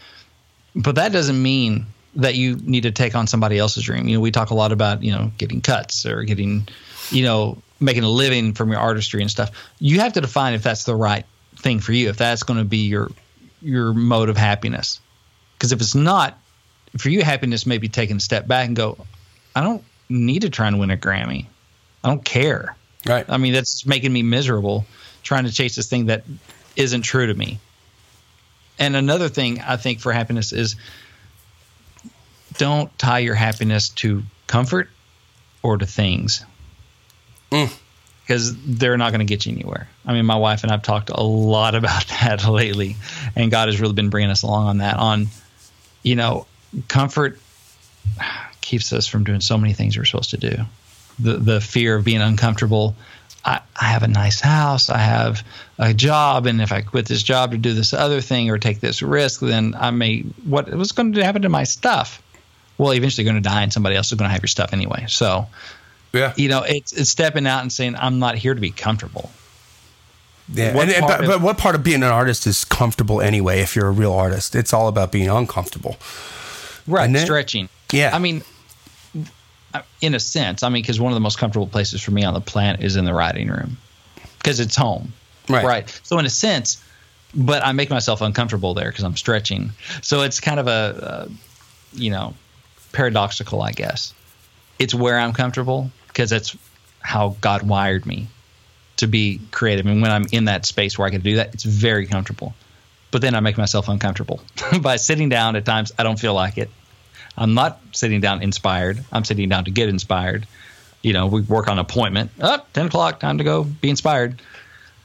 [0.75, 4.07] but that doesn't mean that you need to take on somebody else's dream.
[4.07, 6.67] You know, we talk a lot about you know getting cuts or getting,
[7.09, 9.51] you know, making a living from your artistry and stuff.
[9.79, 11.25] You have to define if that's the right
[11.57, 12.09] thing for you.
[12.09, 13.11] If that's going to be your
[13.61, 14.99] your mode of happiness,
[15.57, 16.39] because if it's not,
[16.97, 18.97] for you, happiness may be taking a step back and go,
[19.55, 21.47] I don't need to try and win a Grammy.
[22.03, 22.75] I don't care.
[23.05, 23.25] Right.
[23.27, 24.85] I mean, that's making me miserable
[25.23, 26.23] trying to chase this thing that
[26.75, 27.59] isn't true to me.
[28.77, 30.75] And another thing I think for happiness is
[32.57, 34.89] don't tie your happiness to comfort
[35.63, 36.45] or to things.
[37.51, 37.73] Mm.
[38.21, 39.87] Because they're not going to get you anywhere.
[40.05, 42.95] I mean, my wife and I've talked a lot about that lately,
[43.35, 44.97] and God has really been bringing us along on that.
[44.97, 45.27] On,
[46.03, 46.47] you know,
[46.87, 47.39] comfort
[48.61, 50.55] keeps us from doing so many things we're supposed to do.
[51.19, 52.95] The the fear of being uncomfortable.
[53.47, 54.89] I, I have a nice house.
[54.89, 55.43] I have
[55.77, 58.79] a job, and if I quit this job to do this other thing or take
[58.79, 62.21] this risk, then I may what what's going to happen to my stuff?
[62.79, 64.73] Well, eventually you're going to die, and somebody else is going to have your stuff
[64.73, 65.05] anyway.
[65.07, 65.47] So,
[66.11, 66.33] Yeah.
[66.35, 69.29] you know, it's it's stepping out and saying, I'm not here to be comfortable.
[70.51, 73.21] Yeah, What and, and- but, of- but what part of being an artist is comfortable
[73.21, 73.61] anyway?
[73.61, 75.97] If you're a real artist, it's all about being uncomfortable.
[76.87, 77.09] Right.
[77.09, 77.25] Isn't?
[77.25, 77.69] Stretching.
[77.91, 78.15] Yeah.
[78.15, 78.43] I mean,
[80.01, 82.33] in a sense, I mean, because one of the most comfortable places for me on
[82.33, 83.77] the planet is in the writing room
[84.37, 85.13] because it's home.
[85.49, 85.99] Right.
[86.03, 86.83] So, in a sense,
[87.33, 89.71] but I make myself uncomfortable there because I'm stretching.
[90.01, 92.33] So, it's kind of a, a, you know,
[92.93, 94.13] paradoxical, I guess.
[94.79, 96.57] It's where I'm comfortable because that's
[97.01, 98.27] how God wired me
[98.97, 99.85] to be creative.
[99.85, 102.53] And when I'm in that space where I can do that, it's very comfortable.
[103.15, 104.41] But then I make myself uncomfortable
[104.81, 105.93] by sitting down at times.
[105.97, 106.69] I don't feel like it.
[107.37, 109.01] I'm not sitting down inspired.
[109.09, 110.45] I'm sitting down to get inspired.
[111.01, 112.31] You know, we work on appointment.
[112.41, 114.41] Up, 10 o'clock, time to go be inspired.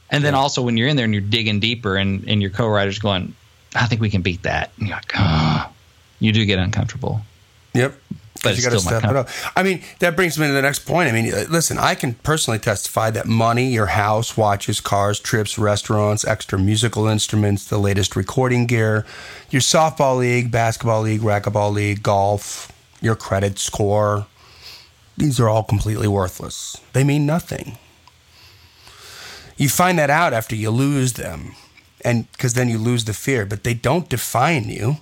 [0.09, 2.99] And then also when you're in there and you're digging deeper and, and your co-writer's
[2.99, 3.33] going,
[3.73, 4.73] I think we can beat that.
[4.77, 5.71] And you're like, oh,
[6.19, 7.21] you do get uncomfortable.
[7.73, 7.95] Yep.
[8.43, 9.29] But you got to step it up.
[9.55, 11.09] I mean, that brings me to the next point.
[11.09, 15.59] I mean, uh, listen, I can personally testify that money, your house, watches, cars, trips,
[15.59, 19.05] restaurants, extra musical instruments, the latest recording gear,
[19.51, 24.25] your softball league, basketball league, racquetball league, golf, your credit score,
[25.17, 26.77] these are all completely worthless.
[26.93, 27.77] They mean nothing.
[29.57, 31.55] You find that out after you lose them,
[32.03, 34.97] and because then you lose the fear, but they don't define you.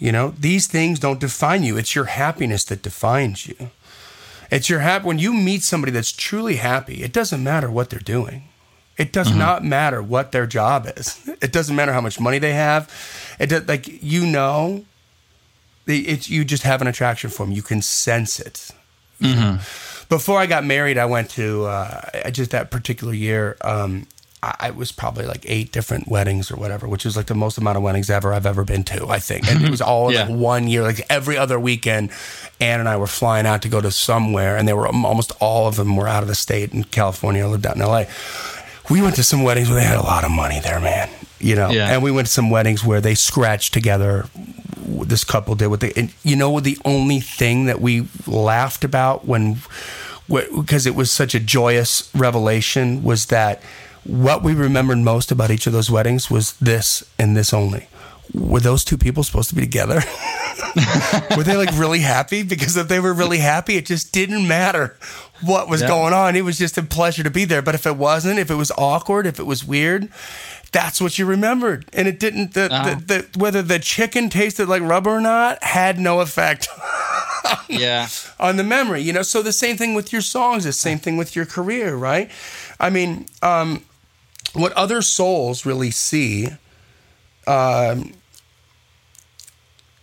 [0.00, 1.76] You know, these things don't define you.
[1.76, 3.70] It's your happiness that defines you.
[4.50, 8.00] It's your hap when you meet somebody that's truly happy, it doesn't matter what they're
[8.00, 8.44] doing.
[8.96, 11.20] It does not matter what their job is.
[11.40, 12.90] It doesn't matter how much money they have.
[13.38, 14.84] It does, like you know,
[15.86, 17.54] it's you just have an attraction for them.
[17.54, 18.70] You can sense it.
[20.08, 23.56] Before I got married, I went to uh, just that particular year.
[23.62, 24.06] Um,
[24.42, 27.76] I, was probably like eight different weddings or whatever, which is like the most amount
[27.76, 29.06] of weddings ever I've ever been to.
[29.08, 30.22] I think, and it was all Yeah.
[30.24, 30.82] like one year.
[30.82, 32.10] Like every other weekend,
[32.58, 35.32] Ann and I were flying out to go to somewhere, and they were um, almost
[35.40, 37.44] all of them were out of the state in California.
[37.44, 38.06] I lived out in L.A.
[38.88, 41.10] We went to some weddings where they had a lot of money there, man.
[41.38, 41.90] You know, Yeah.
[41.92, 44.26] and we went to some weddings where they scratched together
[45.02, 49.24] this couple did what they and you know the only thing that we laughed about
[49.26, 49.58] when
[50.28, 53.62] because it was such a joyous revelation was that
[54.04, 57.86] what we remembered most about each of those weddings was this and this only.
[58.32, 60.00] Were those two people supposed to be together?
[61.36, 62.42] Were they like really happy?
[62.44, 64.96] Because if they were really happy it just didn't matter
[65.42, 65.88] what was Yeah.
[65.88, 66.36] going on.
[66.36, 67.60] It was just a pleasure to be there.
[67.62, 70.08] But if it wasn't if it was awkward if it was weird
[70.72, 71.86] that's what you remembered.
[71.92, 72.94] And it didn't the, Uh-huh.
[73.04, 76.68] the, the whether the chicken tasted like rubber or not had no effect
[77.68, 78.06] Yeah.
[78.38, 79.22] on the memory you know?
[79.22, 82.30] So the same thing with your songs the same thing with your career right?
[82.78, 83.82] I mean um
[84.52, 86.48] what other souls really see
[87.46, 88.12] um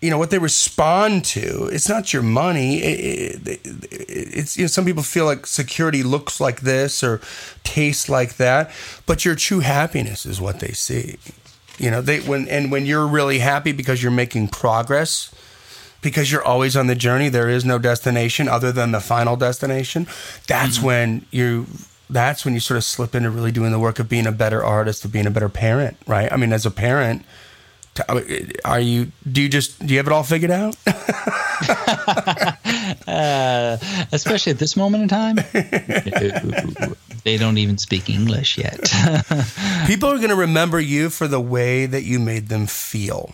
[0.02, 2.78] you know what they respond to it's not your money.
[2.78, 7.20] It, it, it's you know some people feel like security looks like this or
[7.64, 8.72] tastes like that
[9.06, 11.18] but your true happiness is what they see.
[11.80, 15.34] You know they when and when you're really happy because you're making progress
[16.02, 20.06] because you're always on the journey there is no destination other than the final destination
[20.48, 21.66] that's when you
[22.10, 24.64] that's when you sort of slip into really doing the work of being a better
[24.64, 27.24] artist of being a better parent right i mean as a parent
[28.64, 30.76] are you do you just do you have it all figured out
[33.08, 33.78] Uh,
[34.12, 35.38] especially at this moment in time.
[37.24, 38.80] they don't even speak English yet.
[39.88, 43.34] people are going to remember you for the way that you made them feel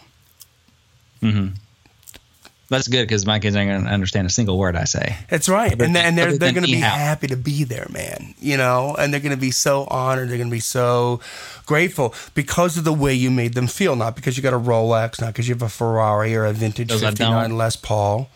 [2.74, 5.18] That's good because my kids aren't going to understand a single word I say.
[5.30, 8.34] That's right, and, and they're they're going to be happy to be there, man.
[8.40, 10.30] You know, and they're going to be so honored.
[10.30, 11.20] They're going to be so
[11.66, 15.22] grateful because of the way you made them feel, not because you got a Rolex,
[15.22, 17.58] not because you have a Ferrari or a vintage '59.
[17.58, 18.30] Les Paul.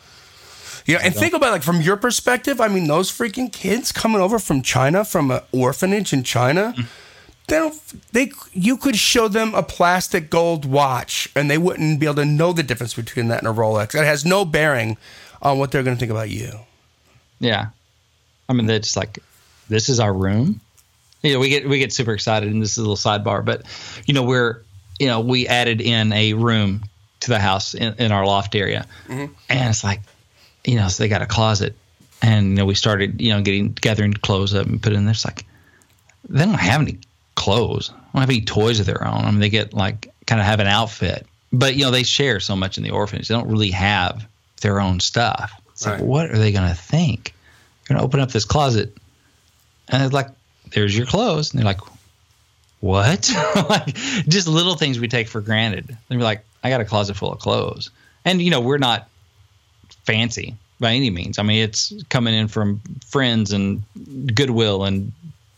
[0.85, 2.61] Yeah, and think about it, like from your perspective.
[2.61, 6.73] I mean, those freaking kids coming over from China, from an orphanage in China.
[6.77, 6.85] Mm.
[7.47, 8.11] They don't.
[8.11, 12.25] They you could show them a plastic gold watch, and they wouldn't be able to
[12.25, 13.95] know the difference between that and a Rolex.
[13.95, 14.97] It has no bearing
[15.41, 16.51] on what they're going to think about you.
[17.39, 17.67] Yeah.
[18.49, 19.19] I mean, they're just like,
[19.69, 20.59] this is our room.
[21.23, 23.63] You know, we get we get super excited, and this is a little sidebar, but
[24.05, 24.61] you know, we're
[24.99, 26.83] you know, we added in a room
[27.21, 29.33] to the house in, in our loft area, mm-hmm.
[29.49, 30.01] and it's like,
[30.65, 31.75] you know, so they got a closet,
[32.21, 35.05] and you know, we started, you know, getting gathering clothes up and put it in
[35.05, 35.11] there.
[35.11, 35.45] It's like
[36.29, 36.99] they don't have any
[37.37, 37.89] clothes.
[37.89, 39.23] They don't have any toys of their own.
[39.23, 42.41] I mean, they get like kind of have an outfit, but you know, they share
[42.41, 43.29] so much in the orphanage.
[43.29, 44.27] They don't really have
[44.61, 45.53] their own stuff.
[45.69, 47.33] It's like, what are they going to think?
[47.83, 48.97] You're going to open up this closet,
[49.87, 50.29] and it's like,
[50.73, 51.81] there's your clothes, and they're like,
[52.79, 53.31] what?
[53.69, 53.93] like
[54.27, 55.95] just little things we take for granted.
[56.09, 57.91] They'd be like, I got a closet full of clothes,
[58.25, 59.07] and you know, we're not
[60.05, 61.37] fancy by any means.
[61.37, 63.83] I mean, it's coming in from friends and
[64.33, 65.11] Goodwill and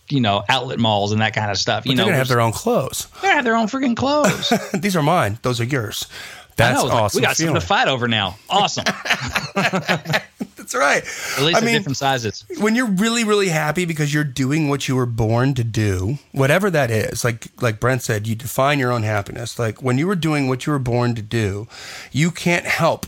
[0.09, 1.85] you know outlet malls and that kind of stuff.
[1.85, 3.07] You they're know, gonna have their own clothes.
[3.21, 4.51] they have their own freaking clothes.
[4.73, 5.39] These are mine.
[5.41, 6.07] Those are yours.
[6.55, 7.19] That's it's like, awesome.
[7.19, 7.55] we got feeling.
[7.55, 8.35] something to fight over now.
[8.49, 8.83] Awesome.
[9.55, 11.03] That's right.
[11.37, 12.43] At least I mean, different sizes.
[12.59, 16.69] when you're really really happy because you're doing what you were born to do whatever
[16.69, 20.15] that is like like brent said you define your own happiness like when you were
[20.15, 21.67] doing what you were born to do
[22.11, 23.07] you can't help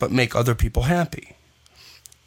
[0.00, 1.36] but make other people happy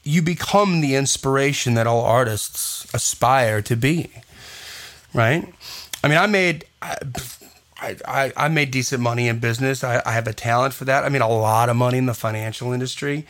[0.04, 4.12] you become the inspiration that all artists aspire to be
[5.14, 5.54] right
[6.04, 6.66] i mean i made
[7.84, 9.84] I, I, I made decent money in business.
[9.84, 11.04] I, I have a talent for that.
[11.04, 13.26] I made a lot of money in the financial industry.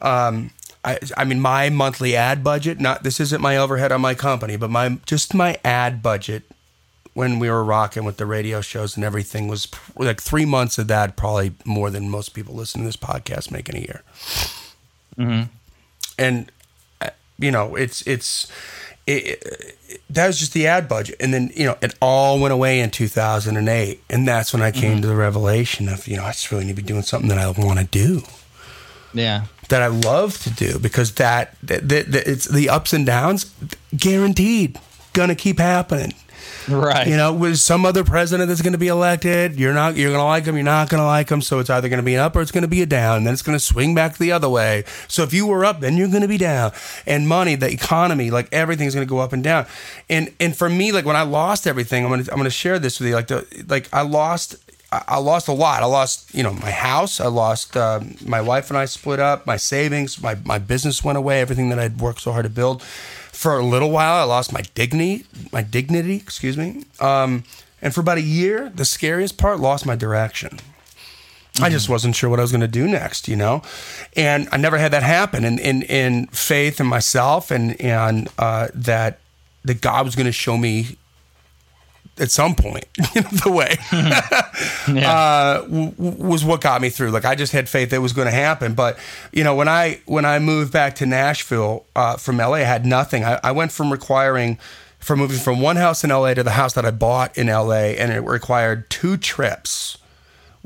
[0.00, 0.50] Um,
[0.84, 2.78] I, I mean, my monthly ad budget.
[2.78, 6.44] Not this isn't my overhead on my company, but my just my ad budget
[7.14, 10.86] when we were rocking with the radio shows and everything was like three months of
[10.86, 11.16] that.
[11.16, 14.02] Probably more than most people listening to this podcast make in a year.
[16.18, 16.50] And
[17.00, 18.50] uh, you know, it's it's
[19.06, 22.52] it, it, that was just the ad budget, and then you know it all went
[22.52, 26.32] away in 2008, and that's when I came to the revelation of you know I
[26.32, 28.22] just really need to be doing something that I want to do
[29.12, 29.44] Yeah.
[29.68, 33.52] that I love to do because that, that, that, that it's the ups and downs
[33.96, 34.78] guaranteed
[35.12, 36.14] gonna keep happening.
[36.68, 37.06] Right.
[37.06, 40.20] You know, with some other president that's going to be elected, you're not you're going
[40.20, 42.14] to like him, you're not going to like him, so it's either going to be
[42.14, 44.18] an up or it's going to be a down, then it's going to swing back
[44.18, 44.84] the other way.
[45.08, 46.72] So if you were up, then you're going to be down.
[47.06, 49.66] And money, the economy, like everything's going to go up and down.
[50.08, 52.50] And and for me, like when I lost everything, I'm going to I'm going to
[52.50, 53.14] share this with you.
[53.14, 54.56] Like the like I lost
[54.92, 55.82] I lost a lot.
[55.82, 57.20] I lost, you know, my house.
[57.20, 59.46] I lost um, my wife and I split up.
[59.46, 61.40] My savings, my my business went away.
[61.40, 62.84] Everything that I'd worked so hard to build.
[63.36, 65.26] For a little while, I lost my dignity.
[65.52, 66.84] My dignity, excuse me.
[67.00, 67.44] Um,
[67.82, 70.58] and for about a year, the scariest part, lost my direction.
[71.60, 73.62] I just wasn't sure what I was going to do next, you know,
[74.16, 75.44] and I never had that happen.
[75.44, 79.20] And in in faith in myself and and uh, that
[79.64, 80.96] that God was going to show me
[82.18, 83.76] at some point the way
[85.06, 87.10] uh, w- w- was what got me through.
[87.10, 88.74] Like I just had faith it was going to happen.
[88.74, 88.98] But
[89.32, 92.86] you know, when I when I moved back to Nashville uh, from LA, I had
[92.86, 93.24] nothing.
[93.24, 94.58] I, I went from requiring
[94.98, 97.94] from moving from one house in LA to the house that I bought in LA,
[97.94, 99.98] and it required two trips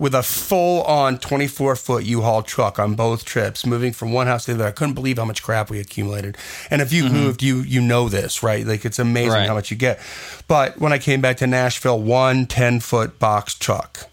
[0.01, 4.47] with a full on 24 foot U-Haul truck on both trips, moving from one house
[4.47, 4.69] to the other.
[4.69, 6.39] I couldn't believe how much crap we accumulated.
[6.71, 7.23] And if you've mm-hmm.
[7.23, 8.67] moved, you you know this, right?
[8.67, 9.47] Like it's amazing Right.
[9.47, 10.01] how much you get.
[10.49, 14.11] But when I came back to Nashville, one 10 foot box truck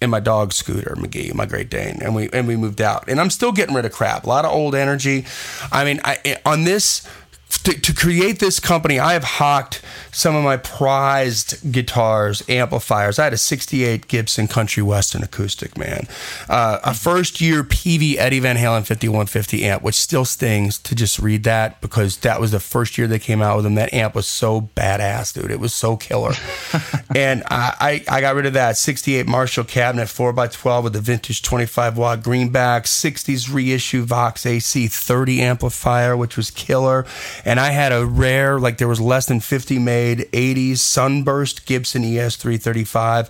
[0.00, 3.06] and my dog Scooter McGee, my Great Dane, and we and we moved out.
[3.06, 4.24] And I'm still getting rid of crap.
[4.24, 5.26] A lot of old energy.
[5.70, 7.06] I mean, I on this
[7.50, 9.82] to, to create this company, I have hawked
[10.12, 13.18] some of my prized guitars, amplifiers.
[13.18, 16.06] I had a '68 Gibson Country Western acoustic, man,
[16.48, 21.18] uh, a first year Peavey Eddie Van Halen 5150 amp, which still stings to just
[21.18, 23.74] read that because that was the first year they came out with them.
[23.74, 25.50] That amp was so badass, dude.
[25.50, 26.32] It was so killer.
[27.14, 31.42] and I, I, I got rid of that 68 Marshall cabinet 4x12 with the vintage
[31.42, 37.06] 25 watt greenback, 60s reissue Vox AC 30 amplifier, which was killer.
[37.44, 42.04] And I had a rare, like there was less than 50 made 80s Sunburst Gibson
[42.04, 43.28] E ES 335.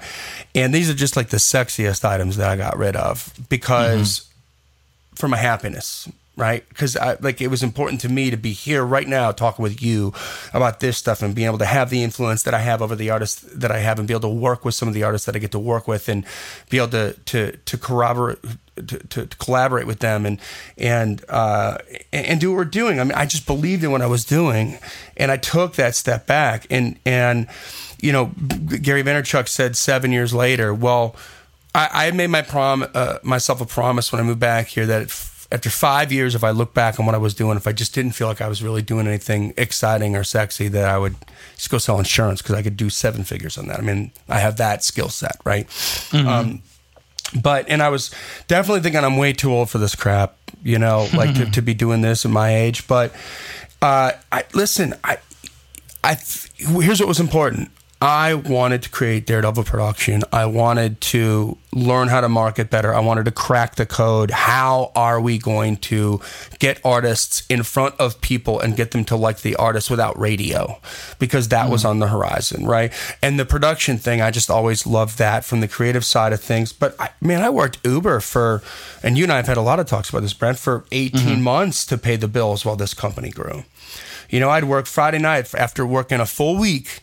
[0.54, 5.16] And these are just like the sexiest items that I got rid of because mm-hmm.
[5.16, 6.08] for my happiness
[6.40, 6.66] right?
[6.70, 9.82] Because i like it was important to me to be here right now talking with
[9.82, 10.12] you
[10.54, 13.10] about this stuff and being able to have the influence that i have over the
[13.10, 15.36] artists that i have and be able to work with some of the artists that
[15.36, 16.24] i get to work with and
[16.70, 18.38] be able to to to corroborate
[18.74, 20.40] to, to, to collaborate with them and
[20.78, 21.76] and uh
[22.12, 22.98] and, do what we're doing.
[22.98, 24.78] I mean i just believed in what i was doing
[25.18, 27.46] and i took that step back and and
[28.00, 28.32] you know
[28.80, 31.14] gary vaynerchuk said seven years later well
[31.74, 35.10] I, I made my prom uh, myself a promise when I moved back here that
[35.52, 37.94] after five years, if I look back on what I was doing, if I just
[37.94, 41.16] didn't feel like I was really doing anything exciting or sexy, that I would
[41.56, 43.78] just go sell insurance because I could do seven figures on that.
[43.78, 45.66] I mean, I have that skill set, right?
[46.12, 46.62] Um,
[47.42, 48.10] but and I was
[48.48, 51.74] definitely thinking I'm way too old for this crap, you know, like to, to be
[51.74, 52.86] doing this at my age.
[52.86, 53.12] But
[53.82, 55.18] uh, I listen, I
[56.02, 57.70] I th- here's what was important.
[58.02, 60.22] I wanted to create Daredevil production.
[60.32, 62.94] I wanted to learn how to market better.
[62.94, 64.30] I wanted to crack the code.
[64.30, 66.18] How are we going to
[66.58, 70.80] get artists in front of people and get them to like the artist without radio?
[71.18, 71.90] Because that was mm-hmm.
[71.90, 72.90] on the horizon, right?
[73.22, 76.72] And the production thing, I just always loved that from the creative side of things.
[76.72, 78.62] But I, man, I worked Uber for,
[79.02, 81.20] and you and I have had a lot of talks about this, Brent, for 18
[81.20, 81.42] mm-hmm.
[81.42, 83.64] months to pay the bills while this company grew.
[84.30, 87.02] You know, I'd work Friday night after working a full week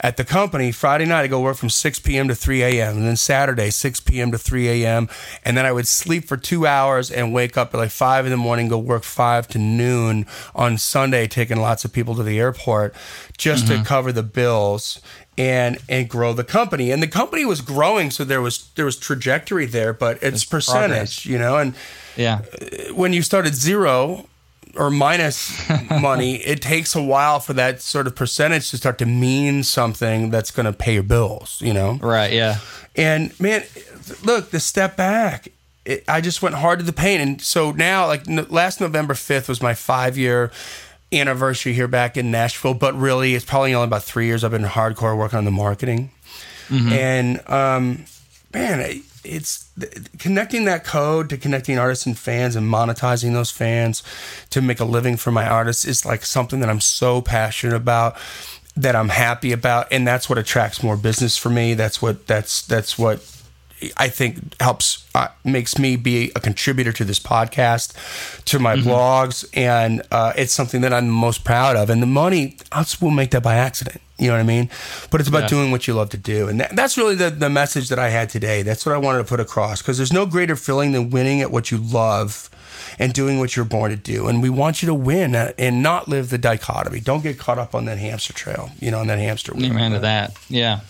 [0.00, 0.72] at the company.
[0.72, 2.28] Friday night, I go work from 6 p.m.
[2.28, 2.98] to 3 a.m.
[2.98, 4.30] And then Saturday, 6 p.m.
[4.32, 5.08] to 3 a.m.
[5.44, 8.30] And then I would sleep for two hours and wake up at like 5 in
[8.30, 12.38] the morning, go work 5 to noon on Sunday, taking lots of people to the
[12.38, 12.94] airport
[13.38, 13.82] just to mm-hmm.
[13.84, 15.00] cover the bills
[15.38, 16.90] and and grow the company.
[16.90, 21.22] And the company was growing, so there was there was trajectory there, but it's percentage,
[21.22, 21.26] progress.
[21.26, 21.74] you know, and
[22.16, 22.40] Yeah.
[22.94, 24.28] when you start at zero
[24.76, 29.06] or minus money, it takes a while for that sort of percentage to start to
[29.06, 31.98] mean something that's going to pay your bills, you know?
[32.00, 32.32] Right.
[32.32, 32.58] Yeah.
[32.94, 33.64] And man,
[34.24, 35.48] look, the step back,
[35.84, 37.20] it, I just went hard to the pain.
[37.20, 40.50] And so now, like n- last November 5th was my five year
[41.12, 44.64] anniversary here back in Nashville, but really it's probably only about three years I've been
[44.64, 46.10] hardcore working on the marketing.
[46.92, 48.06] And um,
[48.52, 49.68] man, it's
[50.18, 54.02] connecting that code to connecting artists and fans and monetizing those fans
[54.50, 58.16] to make a living for my artists is like something that I'm so passionate about
[58.76, 61.74] that I'm happy about and that's what attracts more business for me.
[61.74, 63.20] That's what that's that's what
[63.96, 67.94] I think helps uh, makes me be a contributor to this podcast,
[68.44, 71.90] to my blogs, and uh, it's something that I'm most proud of.
[71.90, 74.00] And the money, I will make that by accident.
[74.18, 74.70] You know what I mean?
[75.10, 75.48] But it's about Yeah.
[75.48, 78.08] doing what you love to do, and that, that's really the the message that I
[78.08, 78.62] had today.
[78.62, 81.50] That's what I wanted to put across because there's no greater feeling than winning at
[81.50, 82.50] what you love.
[82.98, 86.08] And doing what you're born to do, and we want you to win and not
[86.08, 87.00] live the dichotomy.
[87.00, 89.66] Don't get caught up on that hamster trail, you know, on that hamster wheel.
[89.70, 90.32] Amen to that.
[90.48, 90.80] Yeah.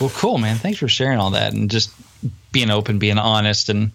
[0.00, 0.56] Well, cool, man.
[0.56, 1.90] Thanks for sharing all that and just
[2.56, 3.90] being open, being honest, and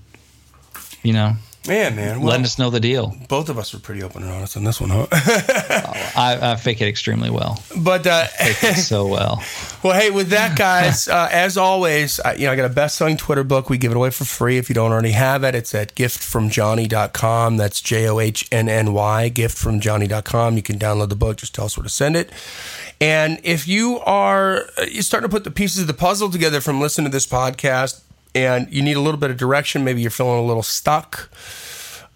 [1.02, 1.34] you know,
[1.68, 3.16] Man, man, well, letting us know the deal.
[3.30, 5.06] both of us were pretty open and honest on this one, huh?
[5.12, 7.62] I, I fake it extremely well.
[7.78, 9.44] but uh, Fake it so well.
[9.84, 13.18] well, hey, with that, guys, uh, as always, I, you know, I got a best-selling
[13.18, 13.70] Twitter book.
[13.70, 15.54] We give it away for free if you don't already have it.
[15.56, 17.58] It's at giftfromjohnny.com.
[17.58, 19.32] That's J O H N N Y.
[19.34, 20.56] Giftfromjohnny.com.
[20.56, 21.38] You can download the book.
[21.38, 22.32] Just tell us where to send it.
[23.00, 26.60] And if you are uh, you're starting to put the pieces of the puzzle together
[26.62, 28.02] from listening to this podcast,
[28.34, 31.30] and you need a little bit of direction, maybe you're feeling a little stuck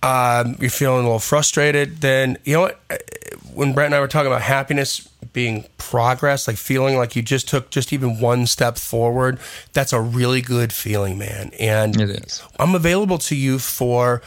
[0.06, 2.80] um, you're feeling a little frustrated, then you know what?
[3.56, 5.00] When Brent and I were talking about happiness
[5.34, 9.40] being progress, like feeling like you just took just even one step forward,
[9.74, 11.52] that's a really good feeling, man.
[11.60, 12.44] And It is.
[12.60, 14.22] I'm available to you for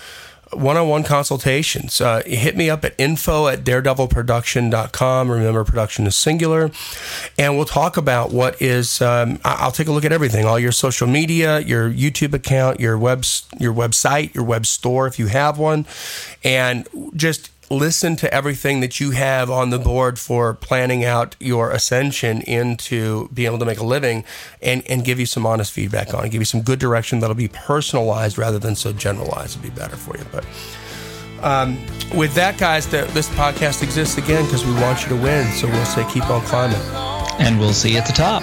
[0.52, 2.00] one-on-one consultations.
[2.00, 5.30] Uh, hit me up at info at daredevilproduction.com.
[5.30, 6.70] Remember, production is singular.
[7.38, 10.72] And we'll talk about what is, um, I'll take a look at everything, all your
[10.72, 15.58] social media, your YouTube account, your webs, your website, your web store, if you have
[15.58, 15.86] one,
[16.44, 21.70] and just listen to everything that you have on the board for planning out your
[21.70, 24.24] ascension into being able to make a living
[24.62, 27.36] and, and give you some honest feedback on it, give you some good direction that'll
[27.36, 29.58] be personalized rather than so generalized.
[29.58, 30.24] It'd be better for you.
[30.32, 30.44] But
[31.42, 31.78] um,
[32.14, 35.50] with that, guys, the, this podcast exists again because we want you to win.
[35.52, 36.80] So we'll say keep on climbing.
[37.40, 38.42] And we'll see you at the top.